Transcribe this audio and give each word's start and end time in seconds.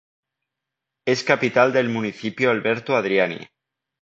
Es 1.05 1.23
capital 1.23 1.71
del 1.73 1.87
municipio 1.89 2.49
Alberto 2.49 2.95
Adriani. 2.95 3.37